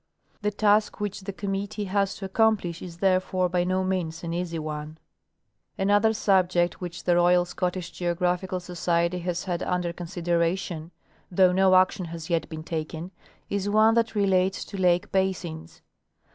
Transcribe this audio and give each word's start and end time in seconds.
The 0.41 0.49
task 0.49 0.99
which 0.99 1.19
the 1.25 1.31
committee 1.31 1.83
has 1.83 2.15
to 2.15 2.25
accomplish 2.25 2.81
is 2.81 2.97
therefore 2.97 3.49
by 3.49 3.63
no 3.63 3.83
means 3.83 4.23
an 4.23 4.33
easy 4.33 4.57
one. 4.57 4.97
Another 5.77 6.11
subject 6.11 6.81
which 6.81 7.03
the 7.03 7.17
Royal 7.17 7.45
Scottish 7.45 7.91
Geographical 7.91 8.59
Society 8.59 9.19
has 9.19 9.43
had 9.43 9.61
under 9.61 9.93
.consideration, 9.93 10.89
though 11.29 11.51
no 11.51 11.75
action 11.75 12.05
has 12.05 12.31
yet 12.31 12.49
been 12.49 12.63
taken, 12.63 13.11
is 13.47 13.69
one 13.69 13.93
that 13.93 14.15
relates 14.15 14.65
to 14.65 14.75
lake 14.75 15.11
basins. 15.11 15.83